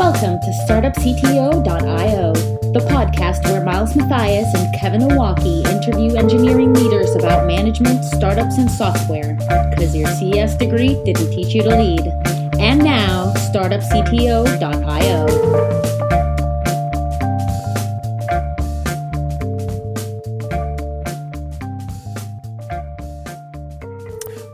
Welcome 0.00 0.40
to 0.40 0.50
StartupCTO.io, 0.66 2.32
the 2.72 2.80
podcast 2.88 3.44
where 3.44 3.62
Miles 3.62 3.94
Matthias 3.94 4.54
and 4.54 4.74
Kevin 4.74 5.02
Owocki 5.02 5.62
interview 5.68 6.16
engineering 6.16 6.72
leaders 6.72 7.14
about 7.14 7.46
management, 7.46 8.02
startups, 8.06 8.56
and 8.56 8.70
software, 8.70 9.34
because 9.68 9.94
your 9.94 10.08
CS 10.08 10.56
degree 10.56 10.94
didn't 11.04 11.30
teach 11.32 11.54
you 11.54 11.62
to 11.64 11.76
lead. 11.76 12.00
And 12.58 12.82
now, 12.82 13.34
StartupCTO.io. 13.52 15.26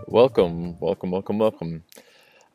Welcome, 0.08 0.76
welcome, 0.80 1.10
welcome, 1.12 1.38
welcome. 1.38 1.84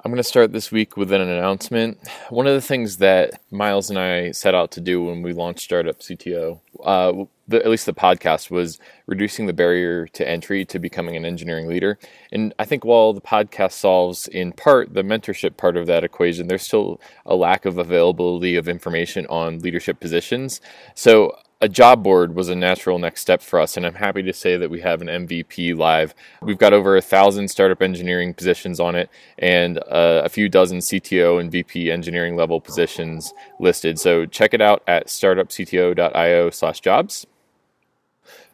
I'm 0.03 0.09
going 0.09 0.17
to 0.17 0.23
start 0.23 0.51
this 0.51 0.71
week 0.71 0.97
with 0.97 1.11
an 1.11 1.21
announcement. 1.21 1.99
One 2.31 2.47
of 2.47 2.55
the 2.55 2.61
things 2.61 2.97
that 2.97 3.39
Miles 3.51 3.91
and 3.91 3.99
I 3.99 4.31
set 4.31 4.55
out 4.55 4.71
to 4.71 4.81
do 4.81 5.03
when 5.03 5.21
we 5.21 5.31
launched 5.31 5.61
Startup 5.61 5.99
CTO, 5.99 6.59
uh, 6.83 7.25
the, 7.47 7.63
at 7.63 7.69
least 7.69 7.85
the 7.85 7.93
podcast, 7.93 8.49
was 8.49 8.79
reducing 9.05 9.45
the 9.45 9.53
barrier 9.53 10.07
to 10.07 10.27
entry 10.27 10.65
to 10.65 10.79
becoming 10.79 11.15
an 11.15 11.23
engineering 11.23 11.67
leader. 11.67 11.99
And 12.31 12.51
I 12.57 12.65
think 12.65 12.83
while 12.83 13.13
the 13.13 13.21
podcast 13.21 13.73
solves 13.73 14.27
in 14.27 14.53
part 14.53 14.95
the 14.95 15.03
mentorship 15.03 15.55
part 15.55 15.77
of 15.77 15.85
that 15.85 16.03
equation, 16.03 16.47
there's 16.47 16.63
still 16.63 16.99
a 17.23 17.35
lack 17.35 17.65
of 17.65 17.77
availability 17.77 18.55
of 18.55 18.67
information 18.67 19.27
on 19.27 19.59
leadership 19.59 19.99
positions. 19.99 20.61
So 20.95 21.37
a 21.61 21.69
job 21.69 22.03
board 22.03 22.35
was 22.35 22.49
a 22.49 22.55
natural 22.55 22.97
next 22.97 23.21
step 23.21 23.39
for 23.41 23.59
us, 23.59 23.77
and 23.77 23.85
I'm 23.85 23.93
happy 23.93 24.23
to 24.23 24.33
say 24.33 24.57
that 24.57 24.71
we 24.71 24.81
have 24.81 25.01
an 25.01 25.07
MVP 25.07 25.77
live. 25.77 26.15
We've 26.41 26.57
got 26.57 26.73
over 26.73 26.97
a 26.97 27.01
thousand 27.01 27.49
startup 27.49 27.83
engineering 27.83 28.33
positions 28.33 28.79
on 28.79 28.95
it, 28.95 29.11
and 29.37 29.77
uh, 29.77 30.23
a 30.25 30.29
few 30.29 30.49
dozen 30.49 30.79
CTO 30.79 31.39
and 31.39 31.51
VP 31.51 31.91
engineering 31.91 32.35
level 32.35 32.59
positions 32.59 33.31
listed. 33.59 33.99
So 33.99 34.25
check 34.25 34.55
it 34.55 34.61
out 34.61 34.81
at 34.87 35.05
startupcto.io/jobs. 35.07 37.27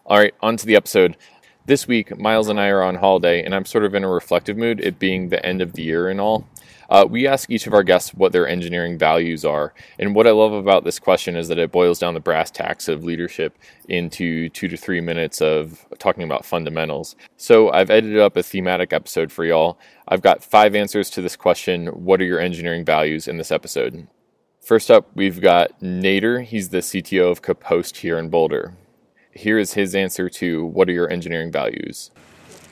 All 0.05 0.17
right, 0.17 0.33
on 0.41 0.57
to 0.57 0.65
the 0.65 0.75
episode. 0.75 1.15
This 1.65 1.87
week, 1.87 2.17
Miles 2.17 2.49
and 2.49 2.59
I 2.59 2.67
are 2.67 2.83
on 2.83 2.95
holiday, 2.95 3.41
and 3.43 3.55
I'm 3.55 3.63
sort 3.65 3.85
of 3.85 3.95
in 3.95 4.03
a 4.03 4.09
reflective 4.09 4.57
mood, 4.57 4.81
it 4.81 4.99
being 4.99 5.29
the 5.29 5.45
end 5.45 5.61
of 5.61 5.71
the 5.73 5.83
year 5.83 6.09
and 6.09 6.19
all. 6.19 6.45
Uh, 6.89 7.05
we 7.09 7.27
ask 7.27 7.49
each 7.49 7.67
of 7.67 7.73
our 7.73 7.83
guests 7.83 8.13
what 8.13 8.31
their 8.31 8.47
engineering 8.47 8.97
values 8.97 9.43
are. 9.43 9.73
And 9.99 10.15
what 10.15 10.27
I 10.27 10.31
love 10.31 10.53
about 10.53 10.83
this 10.83 10.99
question 10.99 11.35
is 11.35 11.47
that 11.47 11.57
it 11.57 11.71
boils 11.71 11.99
down 11.99 12.13
the 12.13 12.19
brass 12.19 12.51
tacks 12.51 12.87
of 12.87 13.03
leadership 13.03 13.57
into 13.87 14.49
two 14.49 14.67
to 14.67 14.77
three 14.77 15.01
minutes 15.01 15.41
of 15.41 15.85
talking 15.99 16.23
about 16.23 16.45
fundamentals. 16.45 17.15
So 17.35 17.69
I've 17.71 17.89
edited 17.89 18.19
up 18.19 18.37
a 18.37 18.43
thematic 18.43 18.93
episode 18.93 19.31
for 19.31 19.45
y'all. 19.45 19.79
I've 20.07 20.21
got 20.21 20.43
five 20.43 20.75
answers 20.75 21.09
to 21.11 21.21
this 21.21 21.35
question 21.35 21.87
What 21.87 22.21
are 22.21 22.25
your 22.25 22.39
engineering 22.39 22.85
values 22.85 23.27
in 23.27 23.37
this 23.37 23.51
episode? 23.51 24.07
First 24.61 24.91
up, 24.91 25.09
we've 25.15 25.39
got 25.39 25.79
Nader. 25.79 26.43
He's 26.43 26.69
the 26.69 26.79
CTO 26.79 27.31
of 27.31 27.41
Kapost 27.41 27.97
here 27.97 28.19
in 28.19 28.29
Boulder. 28.29 28.73
Here 29.31 29.57
is 29.57 29.73
his 29.73 29.95
answer 29.95 30.29
to 30.29 30.65
What 30.65 30.89
are 30.89 30.93
your 30.93 31.09
engineering 31.09 31.51
values? 31.51 32.11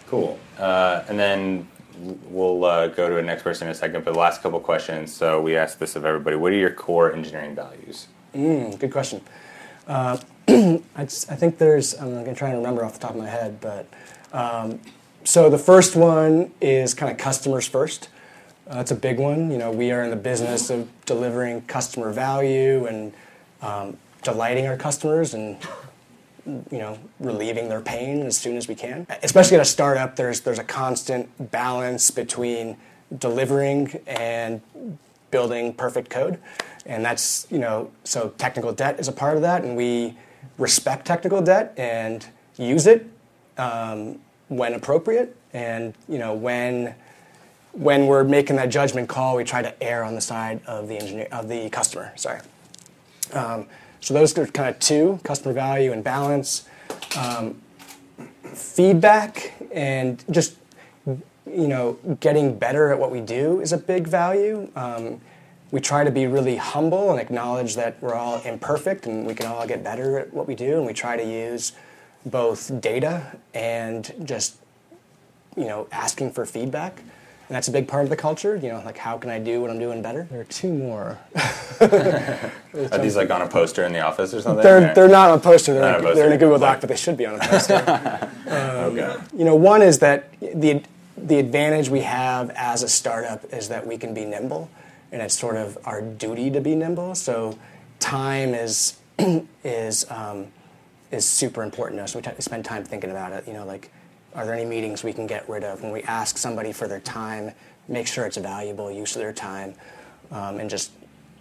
Cool. 0.08 0.38
Uh, 0.58 1.04
and 1.08 1.18
then 1.18 1.68
we'll 2.00 2.64
uh, 2.66 2.88
go 2.88 3.10
to 3.10 3.16
the 3.16 3.22
next 3.22 3.44
person 3.44 3.68
in 3.68 3.72
a 3.72 3.76
second. 3.76 4.04
But 4.04 4.14
the 4.14 4.20
last 4.20 4.42
couple 4.42 4.60
questions. 4.60 5.14
So 5.14 5.42
we 5.42 5.56
asked 5.56 5.80
this 5.80 5.96
of 5.96 6.06
everybody. 6.06 6.36
What 6.36 6.52
are 6.52 6.58
your 6.58 6.72
core 6.72 7.14
engineering 7.14 7.56
values? 7.56 8.08
Mm, 8.34 8.78
good 8.80 8.92
question. 8.92 9.22
Uh, 9.88 10.18
I, 10.48 10.82
I, 10.96 11.06
think 11.06 11.58
there's. 11.58 11.94
I'm 11.94 12.12
going 12.12 12.26
to 12.26 12.36
try 12.36 12.50
and 12.50 12.58
remember 12.58 12.84
off 12.84 12.94
the 12.94 13.00
top 13.00 13.12
of 13.12 13.18
my 13.18 13.30
head, 13.30 13.60
but 13.62 13.88
um, 14.34 14.80
so 15.24 15.50
the 15.50 15.58
first 15.58 15.96
one 15.96 16.52
is 16.62 16.94
kind 16.94 17.12
of 17.12 17.18
customers 17.18 17.68
first. 17.68 18.10
Uh, 18.68 18.76
that's 18.76 18.92
a 18.92 18.96
big 18.96 19.20
one. 19.20 19.52
You 19.52 19.58
know, 19.58 19.72
we 19.72 19.92
are 19.92 20.04
in 20.04 20.10
the 20.10 20.16
business 20.16 20.70
of 20.70 20.90
delivering 21.06 21.62
customer 21.64 22.12
value 22.12 22.86
and 22.86 23.14
um, 23.62 23.98
delighting 24.24 24.68
our 24.68 24.78
customers 24.78 25.34
and 25.34 25.58
you 26.46 26.78
know, 26.78 26.98
relieving 27.20 27.70
their 27.70 27.82
pain 27.82 28.22
as 28.24 28.38
soon 28.38 28.58
as 28.58 28.68
we 28.68 28.76
can. 28.76 29.08
Especially 29.24 29.56
at 29.56 29.62
a 29.62 29.66
startup, 29.66 30.16
there's 30.16 30.42
there's 30.42 30.60
a 30.60 30.64
constant 30.64 31.30
balance 31.52 32.12
between 32.12 32.78
delivering 33.18 34.00
and 34.08 34.62
building 35.32 35.74
perfect 35.74 36.10
code, 36.10 36.40
and 36.86 37.04
that's 37.04 37.48
you 37.50 37.60
know, 37.60 37.92
so 38.04 38.30
technical 38.38 38.72
debt 38.72 39.00
is 39.00 39.08
a 39.08 39.12
part 39.12 39.36
of 39.36 39.42
that, 39.42 39.64
and 39.64 39.76
we 39.76 40.16
respect 40.58 41.06
technical 41.06 41.42
debt 41.42 41.74
and 41.78 42.28
use 42.58 42.88
it 42.88 43.08
um, 43.58 44.20
when 44.48 44.74
appropriate, 44.74 45.36
and 45.54 45.94
you 46.08 46.18
know 46.18 46.34
when 46.34 46.96
when 47.72 48.08
we're 48.08 48.24
making 48.24 48.56
that 48.56 48.70
judgment 48.70 49.10
call, 49.10 49.36
we 49.36 49.44
try 49.44 49.62
to 49.62 49.84
err 49.84 50.04
on 50.04 50.16
the 50.16 50.22
side 50.22 50.62
of 50.66 50.88
the 50.88 50.98
engineer 50.98 51.28
of 51.32 51.50
the 51.50 51.70
customer. 51.70 52.14
Sorry. 52.16 52.40
Um, 53.34 53.68
so 54.06 54.14
those 54.14 54.38
are 54.38 54.46
kind 54.46 54.70
of 54.70 54.80
two, 54.80 55.20
customer 55.24 55.52
value 55.52 55.92
and 55.92 56.04
balance. 56.04 56.70
Um, 57.18 57.60
feedback 58.44 59.54
and 59.74 60.24
just 60.30 60.58
you 61.08 61.68
know 61.68 61.98
getting 62.20 62.56
better 62.56 62.92
at 62.92 63.00
what 63.00 63.10
we 63.10 63.20
do 63.20 63.62
is 63.62 63.74
a 63.74 63.78
big 63.80 64.08
value. 64.08 64.70
Um, 64.76 65.20
we 65.72 65.82
try 65.82 66.04
to 66.04 66.12
be 66.12 66.28
really 66.28 66.56
humble 66.56 67.10
and 67.10 67.20
acknowledge 67.20 67.76
that 67.78 68.00
we're 68.00 68.14
all 68.14 68.40
imperfect 68.42 69.08
and 69.08 69.26
we 69.26 69.34
can 69.34 69.48
all 69.48 69.66
get 69.66 69.84
better 69.84 70.20
at 70.20 70.32
what 70.32 70.48
we 70.48 70.54
do. 70.54 70.78
And 70.78 70.86
we 70.86 70.94
try 70.94 71.18
to 71.18 71.26
use 71.26 71.72
both 72.28 72.80
data 72.80 73.36
and 73.56 74.14
just 74.24 74.58
you 75.58 75.66
know 75.66 75.88
asking 75.92 76.34
for 76.34 76.46
feedback. 76.46 77.02
And 77.48 77.56
that's 77.56 77.68
a 77.68 77.72
big 77.72 77.88
part 77.88 78.04
of 78.04 78.10
the 78.10 78.16
culture. 78.16 78.56
You 78.56 78.70
know, 78.70 78.82
like 78.84 78.98
how 78.98 79.18
can 79.18 79.30
I 79.30 79.38
do 79.38 79.62
what 79.62 79.70
I'm 79.70 79.78
doing 79.78 80.02
better? 80.02 80.28
There 80.32 80.42
are 80.42 80.46
two 80.46 80.74
more. 80.74 81.20
are 81.82 82.98
these 82.98 83.16
like 83.16 83.30
on 83.30 83.44
a 83.44 83.48
poster 83.48 83.84
in 83.84 83.94
the 83.94 84.00
office 84.00 84.34
or 84.34 84.42
something? 84.42 84.64
They're, 84.64 84.94
they're 84.96 85.08
not 85.08 85.30
on 85.30 85.38
a 85.38 85.42
poster. 85.42 85.74
They're, 85.74 85.90
in, 85.90 85.96
a, 85.96 86.00
poster. 86.00 86.16
they're 86.16 86.28
in 86.28 86.34
a 86.34 86.38
Google 86.38 86.58
Doc, 86.58 86.82
but 86.82 86.90
they 86.90 86.96
should 86.96 87.18
be 87.18 87.26
on 87.28 87.36
a 87.36 87.40
poster. 87.40 87.76
um, 88.48 88.98
okay. 88.98 89.16
You 89.38 89.46
know, 89.46 89.56
one 89.56 89.82
is 89.84 90.00
that 90.00 90.32
the 90.42 90.82
the 91.18 91.40
advantage 91.40 91.90
we 91.90 92.02
have 92.02 92.50
as 92.52 92.84
a 92.84 92.90
startup 92.90 93.46
is 93.54 93.70
that 93.70 93.88
we 93.88 93.98
can 93.98 94.14
be 94.14 94.26
nimble, 94.26 94.70
and 95.12 95.22
it's 95.22 95.38
sort 95.38 95.56
of 95.56 95.78
our 95.86 96.02
duty 96.02 96.50
to 96.52 96.60
be 96.60 96.76
nimble. 96.76 97.16
So, 97.16 97.58
time 98.00 98.54
is 98.54 98.98
is 99.64 100.10
um, 100.10 100.48
is 101.12 101.26
super 101.28 101.64
important 101.64 102.00
to 102.00 102.04
us. 102.04 102.16
We 102.16 102.22
t- 102.22 102.32
spend 102.40 102.66
time 102.66 102.84
thinking 102.84 103.12
about 103.12 103.34
it. 103.34 103.48
You 103.48 103.54
know, 103.54 103.66
like 103.66 103.92
are 104.36 104.46
there 104.46 104.54
any 104.54 104.66
meetings 104.66 105.04
we 105.04 105.14
can 105.14 105.28
get 105.28 105.48
rid 105.48 105.64
of? 105.64 105.82
When 105.82 105.92
we 105.92 106.04
ask 106.04 106.38
somebody 106.38 106.74
for 106.74 106.88
their 106.88 107.00
time, 107.00 107.54
make 107.88 108.06
sure 108.06 108.26
it's 108.26 108.38
a 108.38 108.42
valuable 108.42 108.92
use 108.92 109.16
of 109.16 109.22
their 109.22 109.34
time, 109.34 109.74
um, 110.32 110.60
and 110.60 110.70
just 110.70 110.92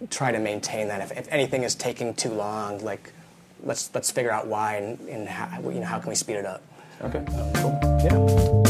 try 0.09 0.31
to 0.31 0.39
maintain 0.39 0.87
that. 0.87 1.01
If, 1.01 1.17
if, 1.17 1.27
anything 1.29 1.63
is 1.63 1.75
taking 1.75 2.13
too 2.13 2.29
long, 2.29 2.83
like 2.83 3.11
let's 3.63 3.93
let's 3.93 4.11
figure 4.11 4.31
out 4.31 4.47
why 4.47 4.77
and, 4.77 4.99
and 5.09 5.27
how, 5.27 5.59
you 5.69 5.81
know 5.81 5.85
how 5.85 5.99
can 5.99 6.09
we 6.09 6.15
speed 6.15 6.37
it 6.37 6.45
up. 6.45 6.63
Okay, 7.01 7.23
cool. 7.55 7.77
Yeah. 8.03 8.61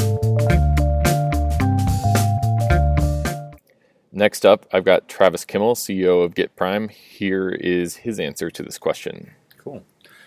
Next 4.12 4.46
up, 4.46 4.66
I've 4.72 4.86
got 4.86 5.08
Travis 5.08 5.46
Kimmel, 5.46 5.76
CEO 5.76 6.24
of 6.24 6.34
GitPrime. 6.34 6.90
Here 6.90 7.50
is 7.50 7.98
his 7.98 8.20
answer 8.20 8.50
to 8.50 8.64
this 8.64 8.80
question. 8.80 9.32
Cool. 9.58 9.84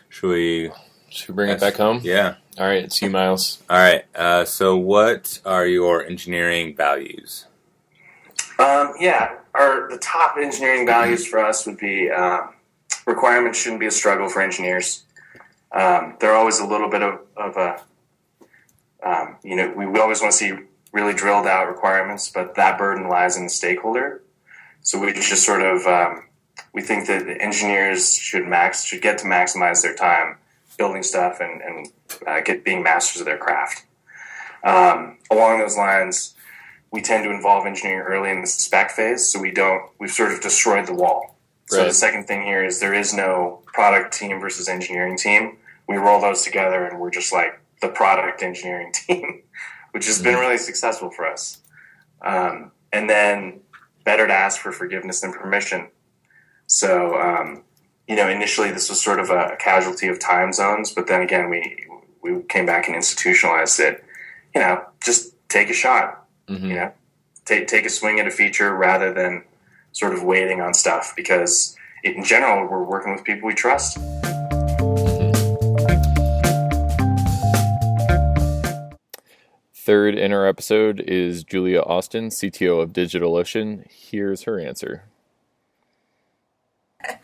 Should 0.09 0.29
we? 0.29 0.71
Should 1.09 1.31
we 1.31 1.35
bring 1.35 1.51
it 1.51 1.59
back 1.59 1.75
home? 1.75 2.01
Yeah. 2.05 2.37
All 2.59 2.67
right, 2.67 2.83
it's 2.83 3.01
you, 3.01 3.09
Miles. 3.09 3.63
All 3.71 3.79
right. 3.79 4.05
Uh, 4.17 4.45
so, 4.45 4.77
what 4.77 5.41
are 5.45 5.65
your 5.65 6.05
engineering 6.05 6.75
values? 6.75 7.47
Um, 8.59 8.95
yeah, 8.99 9.37
our 9.55 9.89
the 9.89 9.99
top 9.99 10.37
engineering 10.37 10.85
values 10.85 11.25
for 11.25 11.39
us 11.39 11.67
would 11.67 11.79
be 11.79 12.11
um, 12.11 12.55
requirements 13.07 13.61
shouldn't 13.61 13.79
be 13.79 13.87
a 13.87 13.93
struggle 13.93 14.29
for 14.29 14.43
engineers. 14.43 15.05
Um, 15.71 16.17
they're 16.19 16.35
always 16.35 16.59
a 16.59 16.67
little 16.67 16.91
bit 16.91 17.03
of, 17.03 17.21
of 17.37 17.57
a, 17.57 17.81
um, 19.05 19.37
you 19.45 19.55
know, 19.55 19.73
we, 19.77 19.87
we 19.87 20.01
always 20.01 20.21
want 20.21 20.33
to 20.33 20.39
see 20.39 20.53
really 20.93 21.15
drilled 21.15 21.47
out 21.47 21.69
requirements, 21.69 22.29
but 22.29 22.57
that 22.57 22.77
burden 22.77 23.09
lies 23.09 23.37
in 23.37 23.45
the 23.45 23.51
stakeholder. 23.51 24.25
So 24.81 24.99
we 24.99 25.13
just 25.13 25.45
sort 25.45 25.63
of 25.63 25.87
um, 25.87 26.25
we 26.73 26.83
think 26.83 27.07
that 27.07 27.25
the 27.25 27.41
engineers 27.41 28.19
should 28.19 28.49
max 28.49 28.83
should 28.83 29.01
get 29.01 29.19
to 29.19 29.27
maximize 29.27 29.81
their 29.83 29.95
time 29.95 30.39
building 30.79 31.03
stuff 31.03 31.41
and, 31.41 31.61
and 31.61 31.89
uh, 32.27 32.41
get 32.41 32.65
being 32.65 32.83
masters 32.83 33.21
of 33.21 33.27
their 33.27 33.37
craft. 33.37 33.85
Um, 34.65 35.19
along 35.31 35.59
those 35.59 35.77
lines, 35.77 36.35
we 36.91 37.03
tend 37.03 37.25
to 37.25 37.31
involve 37.31 37.67
engineering 37.67 38.07
early 38.07 38.31
in 38.31 38.41
the 38.41 38.47
spec 38.47 38.91
phase, 38.91 39.29
so 39.29 39.39
we 39.39 39.51
don't. 39.51 39.91
We've 39.99 40.11
sort 40.11 40.33
of 40.33 40.41
destroyed 40.41 40.87
the 40.87 40.95
wall. 40.95 41.37
So 41.67 41.85
the 41.85 41.93
second 41.93 42.25
thing 42.25 42.43
here 42.45 42.65
is 42.65 42.81
there 42.81 42.95
is 42.95 43.13
no 43.13 43.61
product 43.67 44.15
team 44.15 44.41
versus 44.41 44.69
engineering 44.69 45.19
team. 45.19 45.59
We 45.87 45.97
roll 45.97 46.19
those 46.19 46.43
together, 46.43 46.87
and 46.87 46.99
we're 46.99 47.11
just 47.11 47.31
like 47.31 47.61
the 47.83 47.89
product 47.89 48.43
engineering 48.43 48.93
team, 48.95 49.43
which 49.91 50.07
has 50.07 50.17
mm-hmm. 50.17 50.25
been 50.25 50.39
really 50.39 50.57
successful 50.57 51.11
for 51.11 51.27
us. 51.27 51.61
Um, 52.23 52.73
and 52.91 53.09
then 53.09 53.61
better 54.05 54.27
to 54.27 54.33
ask 54.33 54.61
for 54.61 54.73
forgiveness 54.73 55.21
than 55.21 55.35
permission. 55.35 55.89
So 56.67 57.21
um, 57.21 57.65
you 58.09 58.17
know, 58.17 58.29
initially 58.29 58.71
this 58.73 58.89
was 58.89 59.01
sort 59.01 59.21
of 59.21 59.29
a 59.29 59.55
casualty 59.61 60.09
of 60.09 60.19
time 60.19 60.53
zones, 60.53 60.93
but 60.93 61.07
then 61.07 61.21
again, 61.21 61.51
we 61.51 61.85
we 62.23 62.43
came 62.45 62.65
back 62.65 62.87
and 62.87 62.97
institutionalized 62.97 63.79
it. 63.79 64.03
You 64.55 64.63
know, 64.63 64.83
just 65.05 65.35
take 65.49 65.69
a 65.69 65.75
shot. 65.75 66.27
Mm-hmm. 66.49 66.67
You 66.67 66.75
know, 66.75 66.93
take 67.45 67.69
take 67.69 67.85
a 67.85 67.91
swing 67.91 68.19
at 68.19 68.27
a 68.27 68.31
feature 68.31 68.75
rather 68.75 69.13
than 69.13 69.45
sort 69.93 70.15
of 70.15 70.23
waiting 70.23 70.63
on 70.63 70.73
stuff 70.73 71.13
because 71.17 71.77
in 72.03 72.25
general 72.25 72.67
we're 72.69 72.83
working 72.83 73.13
with 73.13 73.25
people 73.25 73.47
we 73.47 73.55
trust. 73.55 73.99
Third 79.75 80.15
in 80.15 80.33
our 80.33 80.47
episode 80.47 81.01
is 81.01 81.45
Julia 81.45 81.81
Austin, 81.81 82.29
CTO 82.29 82.83
of 82.83 82.93
DigitalOcean. 82.93 83.91
Here's 83.91 84.43
her 84.43 84.61
answer. 84.61 85.05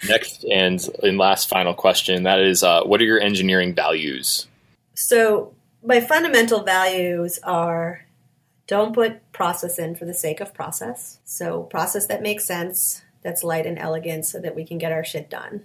Next 0.08 0.44
and 0.44 0.80
in 1.02 1.16
last 1.16 1.48
final 1.48 1.74
question 1.74 2.24
that 2.24 2.40
is, 2.40 2.62
uh, 2.62 2.82
what 2.84 3.00
are 3.00 3.04
your 3.04 3.20
engineering 3.20 3.74
values? 3.74 4.46
So, 4.94 5.54
my 5.82 6.00
fundamental 6.00 6.62
values 6.62 7.38
are 7.42 8.06
don't 8.66 8.94
put 8.94 9.32
process 9.32 9.78
in 9.78 9.94
for 9.94 10.04
the 10.04 10.14
sake 10.14 10.40
of 10.40 10.54
process. 10.54 11.18
So, 11.24 11.62
process 11.64 12.06
that 12.06 12.22
makes 12.22 12.46
sense, 12.46 13.02
that's 13.22 13.44
light 13.44 13.66
and 13.66 13.78
elegant, 13.78 14.26
so 14.26 14.40
that 14.40 14.54
we 14.54 14.64
can 14.64 14.78
get 14.78 14.92
our 14.92 15.04
shit 15.04 15.28
done, 15.28 15.64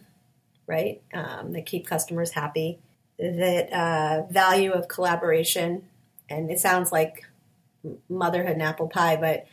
right? 0.67 1.01
Um, 1.13 1.53
that 1.53 1.65
keep 1.65 1.87
customers 1.87 2.31
happy. 2.31 2.79
That 3.17 3.71
uh, 3.73 4.23
value 4.31 4.71
of 4.71 4.87
collaboration 4.87 5.83
and 6.29 6.51
it 6.51 6.59
sounds 6.59 6.91
like 6.91 7.25
motherhood 8.07 8.53
and 8.53 8.61
apple 8.61 8.87
pie, 8.87 9.15
but 9.15 9.47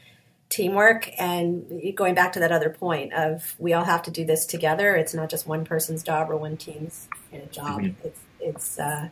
teamwork 0.49 1.11
and 1.19 1.83
going 1.97 2.15
back 2.15 2.33
to 2.33 2.41
that 2.41 2.53
other 2.53 2.71
point 2.71 3.13
of 3.13 3.55
we 3.59 3.73
all 3.73 3.85
have 3.85 4.03
to 4.03 4.11
do 4.11 4.25
this 4.25 4.47
together. 4.47 4.95
It's 4.95 5.15
not 5.15 5.29
just 5.29 5.47
one 5.47 5.65
person's 5.65 6.03
job 6.03 6.31
or 6.31 6.37
one 6.37 6.57
team's 6.57 7.09
in 7.33 7.41
a 7.41 7.47
job. 7.47 7.83
Mm-hmm. 7.83 8.07
It's 8.07 8.21
it's 8.41 8.79
uh, 8.79 9.09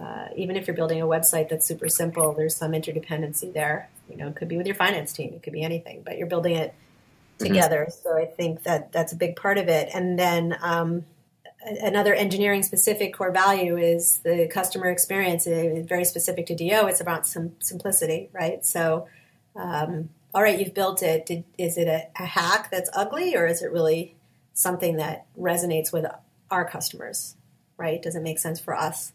uh, 0.00 0.28
even 0.36 0.56
if 0.56 0.66
you're 0.66 0.76
building 0.76 1.00
a 1.02 1.06
website 1.06 1.48
that's 1.48 1.66
super 1.66 1.88
simple, 1.88 2.32
there's 2.32 2.54
some 2.54 2.72
interdependency 2.72 3.52
there. 3.52 3.90
You 4.08 4.16
know, 4.16 4.28
it 4.28 4.36
could 4.36 4.48
be 4.48 4.56
with 4.56 4.66
your 4.66 4.76
finance 4.76 5.12
team, 5.12 5.34
it 5.34 5.42
could 5.42 5.52
be 5.52 5.62
anything, 5.62 6.02
but 6.04 6.16
you're 6.16 6.26
building 6.26 6.56
it 6.56 6.70
mm-hmm. 6.70 7.46
together. 7.46 7.86
Mm-hmm. 7.88 8.02
So 8.02 8.16
I 8.16 8.26
think 8.26 8.62
that 8.62 8.92
that's 8.92 9.12
a 9.12 9.16
big 9.16 9.36
part 9.36 9.58
of 9.58 9.68
it. 9.68 9.90
And 9.92 10.18
then 10.18 10.56
um, 10.62 11.04
another 11.62 12.14
engineering 12.14 12.62
specific 12.62 13.14
core 13.14 13.30
value 13.30 13.76
is 13.76 14.18
the 14.18 14.48
customer 14.48 14.90
experience. 14.90 15.46
It's 15.46 15.88
very 15.88 16.04
specific 16.04 16.46
to 16.46 16.54
DO. 16.54 16.86
It's 16.86 17.00
about 17.00 17.26
some 17.26 17.52
simplicity, 17.58 18.30
right? 18.32 18.64
So, 18.64 19.06
um, 19.54 20.08
all 20.34 20.42
right, 20.42 20.58
you've 20.58 20.74
built 20.74 21.02
it. 21.02 21.26
Did, 21.26 21.44
is 21.58 21.76
it 21.76 21.88
a, 21.88 22.06
a, 22.20 22.26
hack 22.26 22.70
that's 22.70 22.90
ugly, 22.94 23.36
or 23.36 23.46
is 23.46 23.62
it 23.62 23.72
really 23.72 24.14
something 24.54 24.96
that 24.96 25.26
resonates 25.38 25.92
with 25.92 26.06
our 26.50 26.64
customers? 26.64 27.36
Right? 27.76 28.00
Does 28.00 28.14
it 28.14 28.22
make 28.22 28.38
sense 28.38 28.60
for 28.60 28.74
us? 28.74 29.12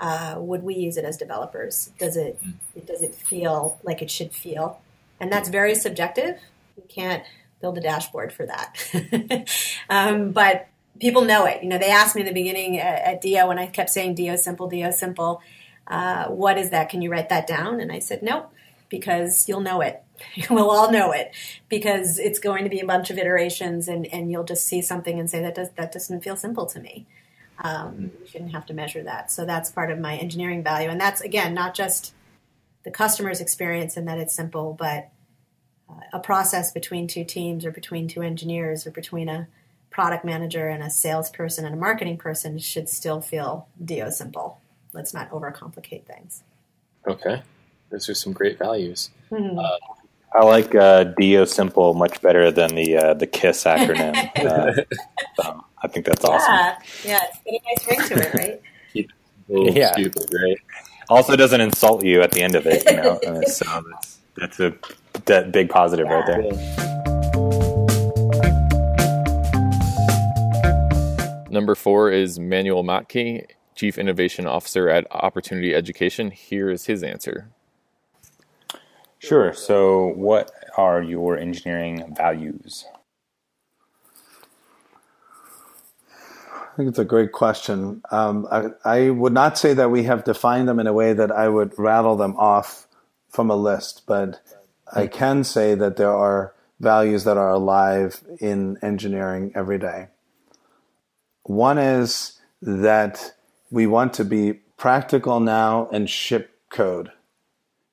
Uh, 0.00 0.36
would 0.38 0.62
we 0.62 0.74
use 0.74 0.96
it 0.96 1.04
as 1.04 1.16
developers? 1.16 1.90
Does 1.98 2.16
it 2.16 2.40
does 2.86 3.02
it 3.02 3.14
feel 3.14 3.80
like 3.82 4.00
it 4.00 4.10
should 4.10 4.32
feel? 4.32 4.80
And 5.20 5.32
that's 5.32 5.48
very 5.48 5.74
subjective. 5.74 6.38
You 6.76 6.84
can't 6.88 7.24
build 7.60 7.76
a 7.78 7.80
dashboard 7.80 8.32
for 8.32 8.46
that. 8.46 9.48
um, 9.90 10.30
but 10.30 10.68
people 11.00 11.22
know 11.22 11.44
it. 11.46 11.62
You 11.62 11.68
know, 11.68 11.78
they 11.78 11.90
asked 11.90 12.14
me 12.14 12.22
in 12.22 12.26
the 12.26 12.32
beginning 12.32 12.78
at, 12.78 13.02
at 13.02 13.20
DO 13.20 13.46
when 13.48 13.58
I 13.58 13.66
kept 13.66 13.90
saying 13.90 14.14
DO 14.14 14.36
simple, 14.36 14.68
DO 14.68 14.92
simple. 14.92 15.42
Uh, 15.86 16.26
what 16.26 16.58
is 16.58 16.70
that? 16.70 16.88
Can 16.88 17.02
you 17.02 17.10
write 17.10 17.28
that 17.30 17.46
down? 17.46 17.80
And 17.80 17.90
I 17.90 17.98
said, 17.98 18.22
nope, 18.22 18.52
because 18.88 19.48
you'll 19.48 19.60
know 19.60 19.80
it. 19.80 20.02
we'll 20.50 20.70
all 20.70 20.90
know 20.90 21.12
it 21.12 21.32
because 21.68 22.18
it's 22.18 22.38
going 22.38 22.64
to 22.64 22.70
be 22.70 22.80
a 22.80 22.86
bunch 22.86 23.10
of 23.10 23.18
iterations, 23.18 23.88
and, 23.88 24.06
and 24.06 24.30
you'll 24.30 24.44
just 24.44 24.66
see 24.66 24.82
something 24.82 25.18
and 25.18 25.30
say 25.30 25.40
that 25.42 25.54
does 25.54 25.70
that 25.76 25.92
doesn't 25.92 26.22
feel 26.22 26.36
simple 26.36 26.66
to 26.66 26.80
me. 26.80 27.06
Um, 27.60 28.12
you 28.20 28.26
shouldn't 28.26 28.52
have 28.52 28.66
to 28.66 28.74
measure 28.74 29.02
that. 29.02 29.32
So 29.32 29.44
that's 29.44 29.70
part 29.70 29.90
of 29.90 29.98
my 29.98 30.16
engineering 30.16 30.62
value, 30.62 30.88
and 30.88 31.00
that's 31.00 31.20
again 31.20 31.54
not 31.54 31.74
just 31.74 32.14
the 32.82 32.90
customer's 32.90 33.40
experience 33.40 33.96
and 33.96 34.08
that 34.08 34.18
it's 34.18 34.34
simple, 34.34 34.74
but 34.78 35.10
uh, 35.88 36.00
a 36.12 36.20
process 36.20 36.72
between 36.72 37.06
two 37.06 37.24
teams 37.24 37.64
or 37.64 37.70
between 37.70 38.08
two 38.08 38.22
engineers 38.22 38.86
or 38.86 38.90
between 38.90 39.28
a 39.28 39.48
product 39.90 40.24
manager 40.24 40.68
and 40.68 40.82
a 40.82 40.90
salesperson 40.90 41.64
and 41.64 41.74
a 41.74 41.78
marketing 41.78 42.16
person 42.16 42.58
should 42.58 42.88
still 42.88 43.20
feel 43.20 43.68
DO 43.84 44.10
simple. 44.10 44.60
Let's 44.92 45.12
not 45.12 45.30
overcomplicate 45.30 46.04
things. 46.04 46.42
Okay, 47.06 47.42
those 47.90 48.08
are 48.08 48.14
some 48.14 48.32
great 48.32 48.58
values. 48.58 49.10
Mm-hmm. 49.30 49.58
Uh, 49.58 49.78
I 50.34 50.44
like 50.44 50.74
uh, 50.74 51.04
DO 51.04 51.46
simple 51.46 51.94
much 51.94 52.20
better 52.20 52.50
than 52.50 52.74
the 52.74 52.96
uh, 52.96 53.14
the 53.14 53.26
KISS 53.26 53.64
acronym. 53.64 54.14
uh, 54.44 54.82
so 55.40 55.64
I 55.82 55.88
think 55.88 56.06
that's 56.06 56.24
awesome. 56.24 56.54
Yeah, 56.54 56.76
yeah, 57.04 57.20
it's 57.46 57.84
got 57.86 57.94
a 57.94 57.96
nice 57.96 58.08
ring 58.08 58.08
to 58.08 58.14
it, 58.28 58.34
right? 58.34 58.60
yeah, 59.74 59.92
stupid, 59.92 60.26
right? 60.32 60.58
Also, 61.08 61.34
doesn't 61.36 61.62
insult 61.62 62.04
you 62.04 62.20
at 62.20 62.32
the 62.32 62.42
end 62.42 62.54
of 62.54 62.66
it, 62.66 62.84
you 62.90 62.96
know. 62.96 63.18
so 63.46 63.64
that's, 63.90 64.18
that's 64.36 64.60
a 64.60 64.74
that 65.24 65.50
big 65.52 65.70
positive 65.70 66.06
yeah. 66.06 66.14
right 66.14 66.26
there. 66.26 66.52
Number 71.50 71.74
four 71.74 72.10
is 72.10 72.38
Manuel 72.38 72.84
Matke, 72.84 73.46
Chief 73.74 73.96
Innovation 73.96 74.46
Officer 74.46 74.90
at 74.90 75.06
Opportunity 75.10 75.74
Education. 75.74 76.30
Here 76.30 76.68
is 76.68 76.84
his 76.84 77.02
answer. 77.02 77.48
Sure. 79.18 79.52
So, 79.52 80.12
what 80.14 80.50
are 80.76 81.02
your 81.02 81.36
engineering 81.36 82.14
values? 82.16 82.84
I 86.12 86.76
think 86.76 86.90
it's 86.90 86.98
a 87.00 87.04
great 87.04 87.32
question. 87.32 88.02
Um, 88.12 88.46
I, 88.52 88.68
I, 88.84 89.10
would 89.10 89.32
not 89.32 89.58
say 89.58 89.74
that 89.74 89.90
we 89.90 90.04
have 90.04 90.22
defined 90.22 90.68
them 90.68 90.78
in 90.78 90.86
a 90.86 90.92
way 90.92 91.12
that 91.12 91.32
I 91.32 91.48
would 91.48 91.76
rattle 91.76 92.14
them 92.14 92.36
off 92.36 92.86
from 93.28 93.50
a 93.50 93.56
list, 93.56 94.02
but 94.06 94.40
I 94.94 95.08
can 95.08 95.42
say 95.42 95.74
that 95.74 95.96
there 95.96 96.12
are 96.12 96.54
values 96.78 97.24
that 97.24 97.36
are 97.36 97.50
alive 97.50 98.22
in 98.38 98.78
engineering 98.80 99.50
every 99.56 99.78
day. 99.78 100.08
One 101.42 101.78
is 101.78 102.38
that 102.62 103.34
we 103.70 103.86
want 103.86 104.14
to 104.14 104.24
be 104.24 104.52
practical 104.76 105.40
now 105.40 105.88
and 105.92 106.08
ship 106.08 106.60
code, 106.70 107.10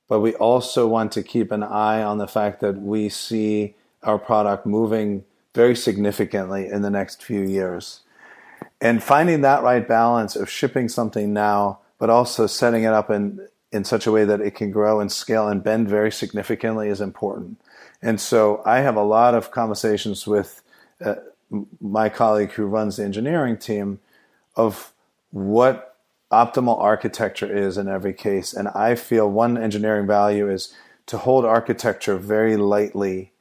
but 0.07 0.19
we 0.19 0.33
also 0.35 0.87
want 0.87 1.11
to 1.13 1.23
keep 1.23 1.51
an 1.51 1.63
eye 1.63 2.03
on 2.03 2.17
the 2.17 2.27
fact 2.27 2.61
that 2.61 2.81
we 2.81 3.09
see 3.09 3.75
our 4.03 4.19
product 4.19 4.65
moving 4.65 5.23
very 5.53 5.75
significantly 5.75 6.67
in 6.67 6.81
the 6.81 6.89
next 6.89 7.23
few 7.23 7.41
years. 7.41 8.01
And 8.81 9.01
finding 9.01 9.41
that 9.41 9.63
right 9.63 9.87
balance 9.87 10.35
of 10.35 10.49
shipping 10.49 10.89
something 10.89 11.33
now, 11.33 11.79
but 11.97 12.09
also 12.09 12.45
setting 12.45 12.83
it 12.83 12.93
up 12.93 13.09
in, 13.09 13.47
in 13.71 13.83
such 13.83 14.05
a 14.05 14.11
way 14.11 14.25
that 14.25 14.41
it 14.41 14.53
can 14.53 14.69
grow 14.69 14.99
and 14.99 15.11
scale 15.11 15.47
and 15.47 15.63
bend 15.63 15.89
very 15.89 16.11
significantly 16.11 16.89
is 16.89 17.01
important. 17.01 17.59
And 18.01 18.19
so 18.21 18.61
I 18.65 18.81
have 18.81 18.95
a 18.95 19.03
lot 19.03 19.33
of 19.33 19.49
conversations 19.49 20.27
with 20.27 20.61
uh, 21.03 21.15
my 21.79 22.09
colleague 22.09 22.51
who 22.51 22.65
runs 22.65 22.97
the 22.97 23.03
engineering 23.03 23.57
team 23.57 23.99
of 24.55 24.93
what 25.31 25.94
optimal 26.31 26.79
architecture 26.79 27.51
is 27.51 27.77
in 27.77 27.87
every 27.87 28.13
case. 28.13 28.53
And 28.53 28.67
I 28.69 28.95
feel 28.95 29.29
one 29.29 29.57
engineering 29.57 30.07
value 30.07 30.49
is 30.49 30.73
to 31.07 31.17
hold 31.17 31.45
architecture 31.45 32.17
very 32.17 32.57
lightly 32.57 33.31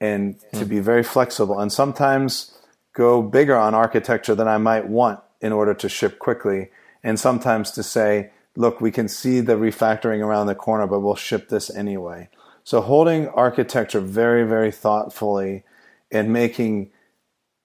and 0.00 0.36
to 0.52 0.64
be 0.64 0.80
very 0.80 1.02
flexible 1.02 1.58
and 1.58 1.72
sometimes 1.72 2.56
go 2.92 3.22
bigger 3.22 3.56
on 3.56 3.74
architecture 3.74 4.34
than 4.34 4.48
I 4.48 4.58
might 4.58 4.86
want 4.86 5.20
in 5.40 5.52
order 5.52 5.74
to 5.74 5.88
ship 5.88 6.18
quickly. 6.18 6.70
And 7.02 7.18
sometimes 7.18 7.70
to 7.72 7.82
say, 7.82 8.30
look, 8.56 8.80
we 8.80 8.90
can 8.90 9.08
see 9.08 9.40
the 9.40 9.54
refactoring 9.54 10.24
around 10.24 10.46
the 10.46 10.54
corner, 10.54 10.86
but 10.86 11.00
we'll 11.00 11.16
ship 11.16 11.48
this 11.48 11.74
anyway. 11.74 12.28
So 12.62 12.80
holding 12.80 13.28
architecture 13.28 14.00
very, 14.00 14.44
very 14.44 14.70
thoughtfully 14.70 15.64
and 16.10 16.32
making 16.32 16.90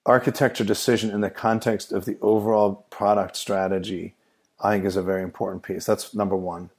architecture 0.04 0.64
decision 0.64 1.10
in 1.10 1.20
the 1.20 1.30
context 1.30 1.92
of 1.92 2.04
the 2.04 2.18
overall 2.20 2.86
product 2.90 3.36
strategy, 3.36 4.14
I 4.62 4.72
think 4.72 4.84
is 4.84 4.96
a 4.96 5.02
very 5.02 5.22
important 5.22 5.62
piece. 5.62 5.86
That's 5.86 6.14
number 6.14 6.36
one. 6.36 6.70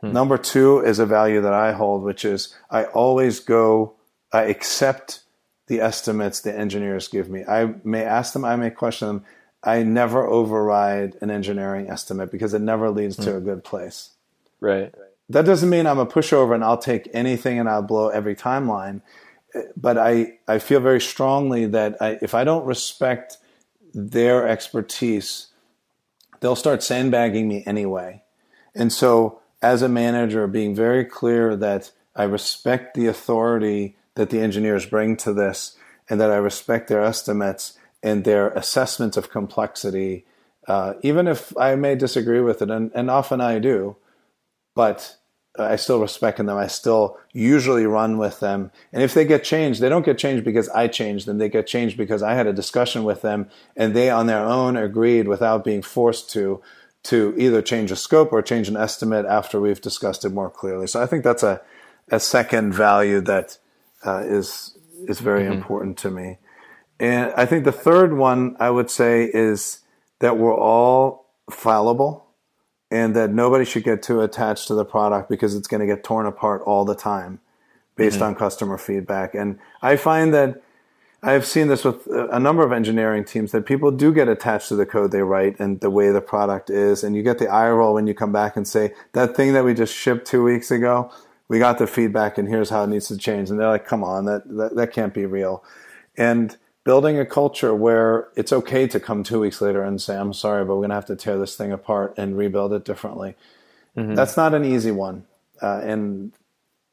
Hmm. 0.00 0.12
Number 0.12 0.38
two 0.38 0.80
is 0.80 0.98
a 0.98 1.06
value 1.06 1.40
that 1.40 1.52
I 1.52 1.72
hold, 1.72 2.02
which 2.02 2.24
is 2.24 2.54
I 2.70 2.84
always 2.84 3.40
go, 3.40 3.94
I 4.32 4.42
accept 4.42 5.20
the 5.66 5.80
estimates 5.80 6.40
the 6.40 6.56
engineers 6.56 7.08
give 7.08 7.30
me. 7.30 7.44
I 7.44 7.74
may 7.84 8.02
ask 8.02 8.32
them, 8.32 8.44
I 8.44 8.56
may 8.56 8.70
question 8.70 9.08
them. 9.08 9.24
I 9.62 9.82
never 9.82 10.26
override 10.26 11.16
an 11.22 11.30
engineering 11.30 11.88
estimate 11.88 12.30
because 12.30 12.52
it 12.52 12.60
never 12.60 12.90
leads 12.90 13.16
hmm. 13.16 13.22
to 13.24 13.36
a 13.36 13.40
good 13.40 13.64
place. 13.64 14.10
Right. 14.60 14.94
That 15.30 15.46
doesn't 15.46 15.70
mean 15.70 15.86
I'm 15.86 15.98
a 15.98 16.06
pushover 16.06 16.54
and 16.54 16.62
I'll 16.62 16.76
take 16.76 17.08
anything 17.14 17.58
and 17.58 17.68
I'll 17.68 17.82
blow 17.82 18.08
every 18.08 18.36
timeline 18.36 19.00
but 19.76 19.98
I, 19.98 20.38
I 20.48 20.58
feel 20.58 20.80
very 20.80 21.00
strongly 21.00 21.66
that 21.66 22.00
I, 22.00 22.18
if 22.20 22.34
I 22.34 22.44
don't 22.44 22.64
respect 22.64 23.38
their 23.92 24.48
expertise, 24.48 25.48
they'll 26.44 26.54
start 26.54 26.82
sandbagging 26.82 27.48
me 27.48 27.62
anyway. 27.64 28.22
And 28.74 28.92
so, 28.92 29.40
as 29.62 29.80
a 29.80 29.88
manager, 29.88 30.46
being 30.46 30.74
very 30.74 31.02
clear 31.02 31.56
that 31.56 31.90
I 32.14 32.24
respect 32.24 32.92
the 32.92 33.06
authority 33.06 33.96
that 34.14 34.28
the 34.28 34.40
engineers 34.40 34.84
bring 34.84 35.16
to 35.16 35.32
this 35.32 35.78
and 36.06 36.20
that 36.20 36.30
I 36.30 36.36
respect 36.36 36.88
their 36.88 37.02
estimates 37.02 37.78
and 38.02 38.24
their 38.24 38.50
assessment 38.50 39.16
of 39.16 39.30
complexity, 39.30 40.26
uh, 40.68 40.92
even 41.00 41.28
if 41.28 41.56
I 41.56 41.76
may 41.76 41.94
disagree 41.94 42.40
with 42.40 42.60
it, 42.60 42.70
and, 42.70 42.90
and 42.94 43.10
often 43.10 43.40
I 43.40 43.58
do, 43.58 43.96
but 44.74 45.16
I 45.56 45.76
still 45.76 46.00
respect 46.00 46.38
them. 46.38 46.48
I 46.50 46.66
still 46.66 47.16
usually 47.32 47.86
run 47.86 48.18
with 48.18 48.40
them. 48.40 48.72
And 48.92 49.02
if 49.02 49.14
they 49.14 49.24
get 49.24 49.44
changed, 49.44 49.80
they 49.80 49.88
don't 49.88 50.04
get 50.04 50.18
changed 50.18 50.44
because 50.44 50.68
I 50.70 50.88
changed 50.88 51.26
them. 51.26 51.38
They 51.38 51.48
get 51.48 51.66
changed 51.66 51.96
because 51.96 52.22
I 52.22 52.34
had 52.34 52.48
a 52.48 52.52
discussion 52.52 53.04
with 53.04 53.22
them 53.22 53.48
and 53.76 53.94
they 53.94 54.10
on 54.10 54.26
their 54.26 54.44
own 54.44 54.76
agreed 54.76 55.28
without 55.28 55.62
being 55.62 55.82
forced 55.82 56.30
to 56.30 56.60
to 57.04 57.34
either 57.36 57.60
change 57.60 57.90
a 57.90 57.96
scope 57.96 58.32
or 58.32 58.40
change 58.40 58.66
an 58.66 58.78
estimate 58.78 59.26
after 59.26 59.60
we've 59.60 59.80
discussed 59.80 60.24
it 60.24 60.30
more 60.30 60.50
clearly. 60.50 60.86
So 60.86 61.02
I 61.02 61.06
think 61.06 61.22
that's 61.22 61.42
a, 61.42 61.60
a 62.10 62.18
second 62.18 62.72
value 62.72 63.20
that 63.20 63.58
uh, 64.04 64.22
is 64.24 64.76
is 65.06 65.20
very 65.20 65.42
mm-hmm. 65.42 65.52
important 65.52 65.98
to 65.98 66.10
me. 66.10 66.38
And 66.98 67.32
I 67.36 67.46
think 67.46 67.64
the 67.64 67.72
third 67.72 68.14
one 68.14 68.56
I 68.58 68.70
would 68.70 68.90
say 68.90 69.24
is 69.24 69.80
that 70.20 70.38
we're 70.38 70.56
all 70.56 71.26
fallible 71.50 72.23
and 72.94 73.16
that 73.16 73.30
nobody 73.30 73.64
should 73.64 73.82
get 73.82 74.04
too 74.04 74.20
attached 74.20 74.68
to 74.68 74.74
the 74.74 74.84
product 74.84 75.28
because 75.28 75.56
it's 75.56 75.66
going 75.66 75.80
to 75.80 75.86
get 75.86 76.04
torn 76.04 76.26
apart 76.26 76.62
all 76.62 76.84
the 76.84 76.94
time 76.94 77.40
based 77.96 78.16
mm-hmm. 78.16 78.26
on 78.26 78.34
customer 78.36 78.78
feedback. 78.78 79.34
And 79.34 79.58
I 79.82 79.96
find 79.96 80.32
that 80.32 80.62
I've 81.20 81.44
seen 81.44 81.66
this 81.66 81.84
with 81.84 82.06
a 82.06 82.38
number 82.38 82.62
of 82.62 82.70
engineering 82.70 83.24
teams 83.24 83.50
that 83.50 83.66
people 83.66 83.90
do 83.90 84.14
get 84.14 84.28
attached 84.28 84.68
to 84.68 84.76
the 84.76 84.86
code 84.86 85.10
they 85.10 85.22
write 85.22 85.58
and 85.58 85.80
the 85.80 85.90
way 85.90 86.12
the 86.12 86.20
product 86.20 86.70
is. 86.70 87.02
And 87.02 87.16
you 87.16 87.24
get 87.24 87.38
the 87.38 87.48
eye 87.48 87.68
roll 87.70 87.94
when 87.94 88.06
you 88.06 88.14
come 88.14 88.30
back 88.30 88.56
and 88.56 88.68
say, 88.68 88.92
that 89.12 89.34
thing 89.34 89.54
that 89.54 89.64
we 89.64 89.74
just 89.74 89.92
shipped 89.92 90.24
two 90.24 90.44
weeks 90.44 90.70
ago, 90.70 91.10
we 91.48 91.58
got 91.58 91.78
the 91.78 91.88
feedback 91.88 92.38
and 92.38 92.46
here's 92.46 92.70
how 92.70 92.84
it 92.84 92.88
needs 92.88 93.08
to 93.08 93.18
change. 93.18 93.50
And 93.50 93.58
they're 93.58 93.66
like, 93.66 93.86
come 93.86 94.04
on, 94.04 94.26
that, 94.26 94.42
that, 94.56 94.76
that 94.76 94.92
can't 94.92 95.12
be 95.12 95.26
real. 95.26 95.64
And 96.16 96.56
building 96.84 97.18
a 97.18 97.26
culture 97.26 97.74
where 97.74 98.28
it's 98.36 98.52
okay 98.52 98.86
to 98.86 99.00
come 99.00 99.22
two 99.22 99.40
weeks 99.40 99.60
later 99.60 99.82
and 99.82 100.00
say, 100.00 100.16
I'm 100.16 100.34
sorry, 100.34 100.64
but 100.64 100.74
we're 100.74 100.80
going 100.80 100.90
to 100.90 100.96
have 100.96 101.06
to 101.06 101.16
tear 101.16 101.38
this 101.38 101.56
thing 101.56 101.72
apart 101.72 102.14
and 102.18 102.36
rebuild 102.36 102.72
it 102.74 102.84
differently. 102.84 103.34
Mm-hmm. 103.96 104.14
That's 104.14 104.36
not 104.36 104.54
an 104.54 104.64
easy 104.64 104.90
one. 104.90 105.24
Uh, 105.62 105.80
and 105.82 106.32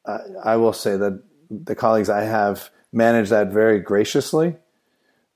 I, 0.05 0.19
I 0.43 0.55
will 0.55 0.73
say 0.73 0.95
that 0.97 1.21
the 1.49 1.75
colleagues 1.75 2.09
I 2.09 2.23
have, 2.23 2.69
manage 2.93 3.29
that 3.29 3.51
very 3.51 3.79
graciously, 3.79 4.55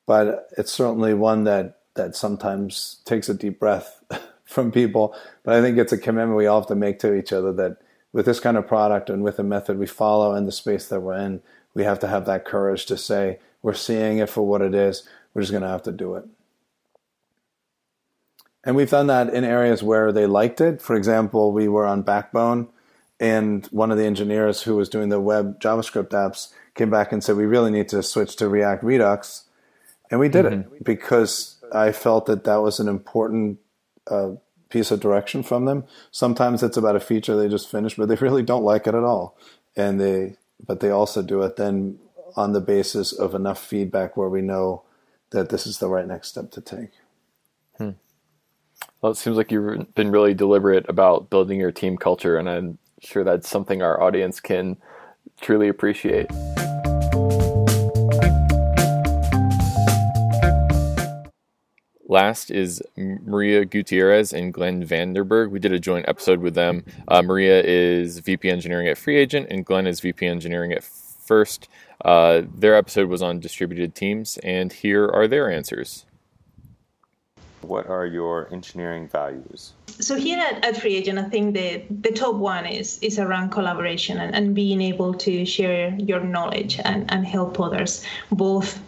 but 0.05 0.49
it's 0.57 0.71
certainly 0.71 1.13
one 1.13 1.45
that 1.45 1.79
that 1.95 2.15
sometimes 2.15 2.97
takes 3.05 3.29
a 3.29 3.33
deep 3.33 3.57
breath 3.57 4.03
from 4.45 4.71
people. 4.71 5.15
But 5.43 5.55
I 5.55 5.61
think 5.61 5.77
it's 5.77 5.93
a 5.93 5.97
commitment 5.97 6.35
we 6.37 6.45
all 6.45 6.59
have 6.59 6.67
to 6.67 6.75
make 6.75 6.99
to 6.99 7.15
each 7.15 7.31
other 7.31 7.53
that 7.53 7.77
with 8.11 8.25
this 8.25 8.41
kind 8.41 8.57
of 8.57 8.67
product 8.67 9.09
and 9.09 9.23
with 9.23 9.37
the 9.37 9.43
method 9.43 9.79
we 9.79 9.87
follow 9.87 10.33
and 10.33 10.45
the 10.45 10.51
space 10.51 10.87
that 10.89 10.99
we're 10.99 11.17
in, 11.17 11.41
we 11.73 11.83
have 11.83 11.99
to 11.99 12.07
have 12.07 12.25
that 12.25 12.45
courage 12.45 12.85
to 12.87 12.97
say 12.97 13.39
we're 13.65 13.73
seeing 13.73 14.19
it 14.19 14.29
for 14.29 14.43
what 14.43 14.61
it 14.61 14.75
is. 14.75 15.09
We're 15.33 15.41
just 15.41 15.51
going 15.51 15.63
to 15.63 15.69
have 15.69 15.81
to 15.83 15.91
do 15.91 16.13
it. 16.13 16.25
And 18.63 18.75
we've 18.75 18.91
done 18.91 19.07
that 19.07 19.33
in 19.33 19.43
areas 19.43 19.81
where 19.81 20.11
they 20.11 20.27
liked 20.27 20.61
it. 20.61 20.83
For 20.83 20.95
example, 20.95 21.51
we 21.51 21.67
were 21.67 21.83
on 21.83 22.03
Backbone, 22.03 22.67
and 23.19 23.65
one 23.67 23.89
of 23.89 23.97
the 23.97 24.05
engineers 24.05 24.61
who 24.61 24.75
was 24.75 24.87
doing 24.87 25.09
the 25.09 25.19
web 25.19 25.59
JavaScript 25.59 26.09
apps 26.09 26.53
came 26.75 26.91
back 26.91 27.11
and 27.11 27.23
said 27.23 27.37
we 27.37 27.47
really 27.47 27.71
need 27.71 27.89
to 27.89 28.03
switch 28.03 28.35
to 28.35 28.47
React 28.47 28.83
Redux, 28.83 29.45
and 30.11 30.19
we 30.19 30.29
did 30.29 30.45
mm-hmm. 30.45 30.75
it 30.75 30.83
because 30.83 31.57
I 31.73 31.91
felt 31.91 32.27
that 32.27 32.43
that 32.43 32.57
was 32.57 32.79
an 32.79 32.87
important 32.87 33.57
uh, 34.05 34.33
piece 34.69 34.91
of 34.91 34.99
direction 34.99 35.41
from 35.41 35.65
them. 35.65 35.85
Sometimes 36.11 36.61
it's 36.61 36.77
about 36.77 36.95
a 36.95 36.99
feature 36.99 37.35
they 37.35 37.49
just 37.49 37.71
finished, 37.71 37.97
but 37.97 38.09
they 38.09 38.15
really 38.15 38.43
don't 38.43 38.63
like 38.63 38.85
it 38.85 38.93
at 38.93 39.03
all, 39.03 39.35
and 39.75 39.99
they 39.99 40.35
but 40.63 40.81
they 40.81 40.91
also 40.91 41.23
do 41.23 41.41
it 41.41 41.55
then 41.55 41.97
on 42.35 42.53
the 42.53 42.61
basis 42.61 43.11
of 43.11 43.33
enough 43.33 43.63
feedback 43.63 44.17
where 44.17 44.29
we 44.29 44.41
know 44.41 44.83
that 45.31 45.49
this 45.49 45.65
is 45.65 45.79
the 45.79 45.87
right 45.87 46.07
next 46.07 46.29
step 46.29 46.51
to 46.51 46.61
take. 46.61 46.91
Hmm. 47.77 47.91
Well, 49.01 49.11
it 49.11 49.15
seems 49.15 49.37
like 49.37 49.51
you've 49.51 49.93
been 49.95 50.11
really 50.11 50.33
deliberate 50.33 50.85
about 50.89 51.29
building 51.29 51.59
your 51.59 51.71
team 51.71 51.97
culture, 51.97 52.37
and 52.37 52.49
I'm 52.49 52.77
sure 52.99 53.23
that's 53.23 53.49
something 53.49 53.81
our 53.81 54.01
audience 54.01 54.39
can 54.39 54.77
truly 55.41 55.67
appreciate. 55.67 56.29
Last 62.07 62.51
is 62.51 62.81
Maria 62.95 63.65
Gutierrez 63.65 64.31
and 64.31 64.53
Glenn 64.53 64.85
Vanderburg. 64.85 65.51
We 65.51 65.59
did 65.59 65.73
a 65.73 65.79
joint 65.79 66.07
episode 66.07 66.39
with 66.39 66.53
them. 66.53 66.85
Uh, 67.07 67.21
Maria 67.21 67.61
is 67.63 68.19
VP 68.19 68.49
Engineering 68.49 68.87
at 68.87 68.97
FreeAgent, 68.97 69.47
and 69.49 69.65
Glenn 69.65 69.87
is 69.87 69.99
VP 69.99 70.25
Engineering 70.25 70.71
at 70.71 70.83
First. 71.25 71.67
Uh, 72.03 72.43
their 72.53 72.75
episode 72.75 73.09
was 73.09 73.21
on 73.21 73.39
distributed 73.39 73.95
teams, 73.95 74.37
and 74.43 74.71
here 74.71 75.07
are 75.07 75.27
their 75.27 75.49
answers. 75.49 76.05
What 77.61 77.87
are 77.87 78.05
your 78.05 78.47
engineering 78.53 79.07
values? 79.07 79.73
So 79.87 80.15
here 80.15 80.37
at, 80.37 80.63
at 80.63 80.75
FreeAgent, 80.75 81.17
I 81.17 81.27
think 81.29 81.55
the, 81.55 81.83
the 81.89 82.11
top 82.11 82.35
one 82.35 82.65
is 82.67 82.99
is 83.01 83.17
around 83.17 83.49
collaboration 83.49 84.19
and, 84.19 84.35
and 84.35 84.53
being 84.53 84.81
able 84.81 85.15
to 85.15 85.45
share 85.45 85.95
your 85.97 86.19
knowledge 86.19 86.79
and, 86.85 87.11
and 87.11 87.25
help 87.25 87.59
others, 87.59 88.05
both 88.31 88.79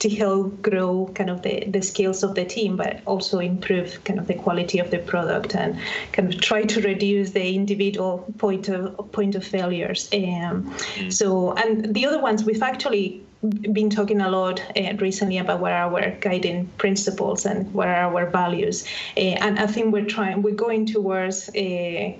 to 0.00 0.08
help 0.08 0.62
grow 0.62 1.10
kind 1.14 1.30
of 1.30 1.42
the, 1.42 1.64
the 1.66 1.82
skills 1.82 2.22
of 2.22 2.34
the 2.34 2.44
team, 2.44 2.76
but 2.76 3.00
also 3.06 3.38
improve 3.38 4.02
kind 4.04 4.18
of 4.18 4.26
the 4.26 4.34
quality 4.34 4.78
of 4.78 4.90
the 4.90 4.98
product 4.98 5.54
and 5.54 5.78
kind 6.12 6.32
of 6.32 6.40
try 6.40 6.62
to 6.62 6.80
reduce 6.80 7.30
the 7.30 7.54
individual 7.54 8.24
point 8.38 8.68
of 8.68 9.12
point 9.12 9.34
of 9.34 9.44
failures. 9.44 10.08
Um, 10.12 10.74
mm. 10.94 11.12
So, 11.12 11.52
and 11.52 11.94
the 11.94 12.06
other 12.06 12.20
ones 12.20 12.44
we've 12.44 12.62
actually 12.62 13.22
been 13.72 13.90
talking 13.90 14.20
a 14.20 14.30
lot 14.30 14.60
uh, 14.76 14.94
recently 14.98 15.38
about 15.38 15.60
what 15.60 15.72
are 15.72 15.94
our 15.94 16.10
guiding 16.20 16.66
principles 16.78 17.46
and 17.46 17.72
what 17.72 17.88
are 17.88 17.94
our 17.94 18.26
values, 18.30 18.84
uh, 19.16 19.20
and 19.20 19.58
I 19.58 19.66
think 19.66 19.92
we're 19.92 20.06
trying 20.06 20.42
we're 20.42 20.54
going 20.54 20.86
towards 20.86 21.48
uh, 21.50 22.12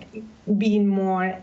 being 0.59 0.87
more 0.87 1.39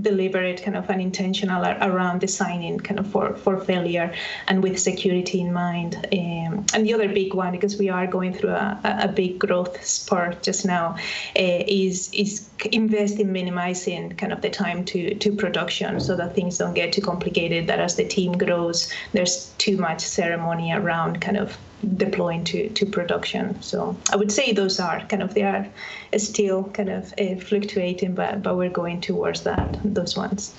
deliberate 0.00 0.62
kind 0.62 0.76
of 0.76 0.88
an 0.88 1.00
intentional 1.00 1.62
around 1.64 2.20
designing 2.20 2.80
kind 2.80 2.98
of 2.98 3.06
for, 3.06 3.34
for 3.36 3.60
failure 3.60 4.12
and 4.48 4.62
with 4.62 4.78
security 4.78 5.40
in 5.40 5.52
mind 5.52 5.96
um, 6.12 6.64
and 6.72 6.86
the 6.86 6.94
other 6.94 7.08
big 7.08 7.34
one 7.34 7.52
because 7.52 7.76
we 7.78 7.90
are 7.90 8.06
going 8.06 8.32
through 8.32 8.50
a, 8.50 8.80
a 9.02 9.08
big 9.08 9.38
growth 9.38 9.84
spurt 9.84 10.42
just 10.42 10.64
now 10.64 10.96
uh, 11.38 11.62
is 11.66 12.10
is 12.14 12.48
invest 12.70 13.18
in 13.18 13.32
minimizing 13.32 14.10
kind 14.12 14.32
of 14.32 14.40
the 14.40 14.48
time 14.48 14.82
to 14.82 15.14
to 15.16 15.30
production 15.30 16.00
so 16.00 16.16
that 16.16 16.34
things 16.34 16.56
don't 16.56 16.74
get 16.74 16.92
too 16.92 17.02
complicated 17.02 17.66
that 17.66 17.78
as 17.78 17.96
the 17.96 18.04
team 18.04 18.32
grows 18.32 18.90
there's 19.12 19.48
too 19.58 19.76
much 19.76 20.00
ceremony 20.00 20.72
around 20.72 21.20
kind 21.20 21.36
of 21.36 21.58
deploying 21.96 22.44
to, 22.44 22.68
to 22.70 22.86
production. 22.86 23.60
So 23.60 23.96
I 24.12 24.16
would 24.16 24.30
say 24.30 24.52
those 24.52 24.78
are 24.78 25.00
kind 25.06 25.22
of 25.22 25.34
they 25.34 25.42
are 25.42 25.66
still 26.16 26.64
kind 26.64 26.88
of 26.88 27.12
uh, 27.18 27.36
fluctuating, 27.36 28.14
but 28.14 28.42
but 28.42 28.56
we're 28.56 28.70
going 28.70 29.00
towards 29.00 29.42
that 29.42 29.81
those 29.94 30.16
ones. 30.16 30.54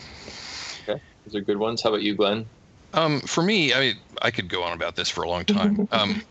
Okay, 0.87 1.01
those 1.25 1.35
are 1.35 1.41
good 1.41 1.57
ones. 1.57 1.81
How 1.81 1.89
about 1.89 2.01
you, 2.01 2.15
Glenn? 2.15 2.45
Um, 2.93 3.21
for 3.21 3.41
me, 3.41 3.73
I 3.73 3.79
mean, 3.79 3.95
I 4.21 4.29
could 4.31 4.49
go 4.49 4.63
on 4.63 4.73
about 4.73 4.95
this 4.95 5.09
for 5.09 5.23
a 5.23 5.29
long 5.29 5.45
time. 5.45 5.87
Um, 5.93 6.21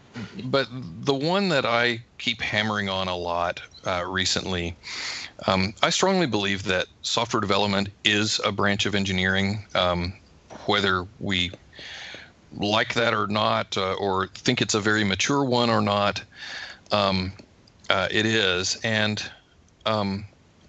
but 0.45 0.69
the 0.71 1.15
one 1.15 1.49
that 1.49 1.65
I 1.65 2.01
keep 2.19 2.43
hammering 2.43 2.91
on 2.91 3.09
a 3.09 3.17
lot 3.17 3.63
uh, 3.87 4.05
recently, 4.07 4.77
um, 5.47 5.73
I 5.83 5.89
strongly 5.89 6.27
believe 6.27 6.65
that 6.65 6.87
software 7.01 7.41
development 7.41 7.89
is 8.05 8.39
a 8.45 8.53
branch 8.53 8.85
of 8.85 8.95
engineering. 8.95 9.65
Um, 9.75 10.13
whether 10.67 11.07
we 11.19 11.51
like 12.55 12.95
that 12.95 13.15
or 13.15 13.27
not, 13.27 13.77
uh, 13.77 13.95
or 13.95 14.29
think 14.29 14.61
it's 14.61 14.75
a 14.75 14.81
very 14.81 15.05
mature 15.05 15.45
one 15.45 15.71
or 15.71 15.81
not. 15.81 16.23
Um, 16.91 17.33
uh, 17.89 18.09
it 18.11 18.27
is. 18.27 18.79
And 18.85 19.23
um, 19.87 20.27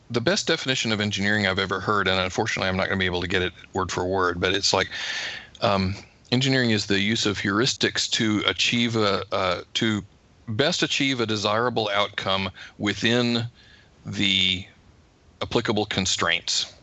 the 0.10 0.22
best 0.22 0.48
definition 0.48 0.91
of 0.91 1.01
engineering 1.01 1.48
I've 1.48 1.60
ever 1.60 1.79
heard, 1.79 2.07
and 2.07 2.19
unfortunately 2.19 2.69
I'm 2.69 2.77
not 2.77 2.88
going 2.88 3.00
to 3.00 3.03
be 3.03 3.05
able 3.05 3.22
to 3.22 3.27
get 3.27 3.41
it 3.41 3.53
word 3.74 3.91
for 3.91 4.05
word, 4.05 4.39
but 4.39 4.53
it's 4.53 4.74
like 4.74 4.89
um, 5.62 5.95
engineering 6.31 6.72
is 6.72 6.86
the 6.86 7.00
use 7.00 7.25
of 7.25 7.38
heuristics 7.38 8.10
to 8.12 8.43
achieve 8.45 8.95
a, 8.95 9.24
uh, 9.31 9.62
to 9.75 10.03
best 10.48 10.83
achieve 10.83 11.19
a 11.19 11.25
desirable 11.25 11.89
outcome 11.93 12.50
within 12.77 13.45
the 14.05 14.65
applicable 15.41 15.86
constraints. 15.86 16.74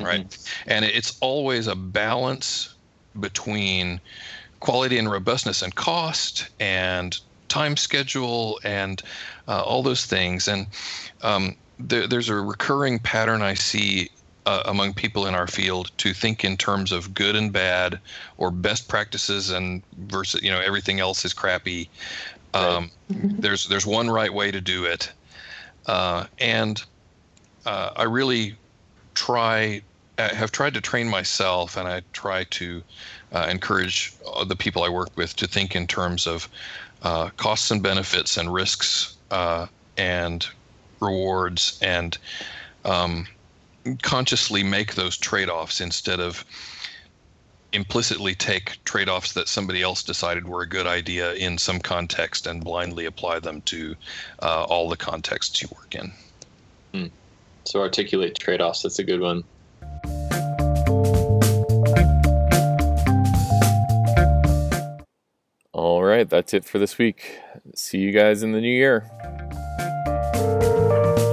Right. 0.00 0.28
Mm-hmm. 0.28 0.70
And 0.70 0.84
it's 0.84 1.18
always 1.20 1.66
a 1.66 1.76
balance 1.76 2.74
between 3.20 4.00
quality 4.60 4.98
and 4.98 5.10
robustness 5.10 5.62
and 5.62 5.74
cost 5.74 6.48
and 6.60 7.18
time 7.48 7.76
schedule 7.76 8.58
and 8.64 9.02
uh, 9.48 9.62
all 9.62 9.82
those 9.82 10.06
things. 10.06 10.48
And 10.48 10.66
um, 11.22 11.56
there, 11.88 12.06
there's 12.06 12.28
a 12.28 12.34
recurring 12.34 12.98
pattern 12.98 13.42
I 13.42 13.54
see 13.54 14.10
uh, 14.46 14.62
among 14.66 14.94
people 14.94 15.26
in 15.26 15.34
our 15.34 15.46
field 15.46 15.90
to 15.98 16.12
think 16.12 16.44
in 16.44 16.56
terms 16.56 16.92
of 16.92 17.14
good 17.14 17.36
and 17.36 17.52
bad 17.52 18.00
or 18.38 18.50
best 18.50 18.88
practices 18.88 19.50
and 19.50 19.82
versus 19.98 20.42
you 20.42 20.50
know 20.50 20.60
everything 20.60 21.00
else 21.00 21.24
is 21.24 21.32
crappy. 21.32 21.88
Um, 22.54 22.90
right. 23.08 23.40
There's 23.40 23.68
there's 23.68 23.86
one 23.86 24.10
right 24.10 24.32
way 24.32 24.50
to 24.50 24.60
do 24.60 24.84
it, 24.84 25.12
uh, 25.86 26.26
and 26.38 26.82
uh, 27.66 27.90
I 27.96 28.04
really 28.04 28.56
try 29.14 29.82
have 30.18 30.52
tried 30.52 30.74
to 30.74 30.80
train 30.80 31.08
myself, 31.08 31.76
and 31.76 31.88
I 31.88 32.02
try 32.12 32.44
to 32.44 32.82
uh, 33.32 33.46
encourage 33.50 34.12
the 34.46 34.56
people 34.56 34.82
I 34.82 34.88
work 34.88 35.10
with 35.16 35.34
to 35.36 35.46
think 35.46 35.74
in 35.74 35.86
terms 35.86 36.26
of 36.26 36.48
uh, 37.02 37.30
costs 37.36 37.70
and 37.70 37.82
benefits 37.82 38.36
and 38.36 38.52
risks 38.52 39.16
uh, 39.30 39.66
and 39.96 40.46
rewards 41.02 41.78
and 41.82 42.16
um, 42.84 43.26
consciously 44.02 44.62
make 44.62 44.94
those 44.94 45.16
trade-offs 45.16 45.80
instead 45.80 46.20
of 46.20 46.44
implicitly 47.72 48.34
take 48.34 48.82
trade-offs 48.84 49.32
that 49.32 49.48
somebody 49.48 49.82
else 49.82 50.02
decided 50.02 50.46
were 50.46 50.62
a 50.62 50.68
good 50.68 50.86
idea 50.86 51.32
in 51.34 51.56
some 51.58 51.80
context 51.80 52.46
and 52.46 52.62
blindly 52.62 53.06
apply 53.06 53.38
them 53.38 53.62
to 53.62 53.94
uh, 54.42 54.64
all 54.64 54.88
the 54.88 54.96
contexts 54.96 55.62
you 55.62 55.68
work 55.74 55.94
in. 55.94 56.12
Hmm. 56.92 57.06
So 57.64 57.80
articulate 57.80 58.38
trade-offs. 58.38 58.82
That's 58.82 58.98
a 58.98 59.04
good 59.04 59.20
one. 59.20 59.44
All 65.72 66.02
right, 66.02 66.28
that's 66.28 66.52
it 66.52 66.64
for 66.64 66.78
this 66.78 66.98
week. 66.98 67.38
See 67.74 67.98
you 67.98 68.12
guys 68.12 68.42
in 68.42 68.52
the 68.52 68.60
new 68.60 68.68
year. 68.68 69.10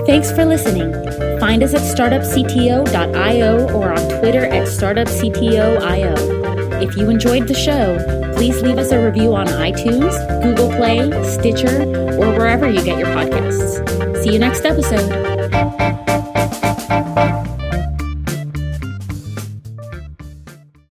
Thanks 0.10 0.32
for 0.32 0.44
listening. 0.44 0.92
Find 1.40 1.62
us 1.62 1.76
at 1.76 1.82
startupcto.io 1.82 3.72
or 3.76 3.92
on 3.92 4.20
Twitter 4.20 4.44
at 4.44 4.68
startupcto.io. 4.68 6.82
If 6.82 6.98
you 6.98 7.12
enjoyed 7.12 7.48
the 7.48 7.54
show, 7.54 8.34
please 8.36 8.60
leave 8.64 8.80
us 8.80 8.92
a 8.92 9.06
review 9.06 9.36
on 9.36 9.46
iTunes, 9.46 10.18
Google 10.42 10.70
Play, 10.70 11.12
Stitcher, 11.30 11.84
or 12.18 12.36
wherever 12.36 12.68
you 12.68 12.84
get 12.84 12.98
your 12.98 13.10
podcasts. 13.10 14.24
See 14.24 14.34
you 14.34 14.40
next 14.40 14.66
episode. 14.66 15.29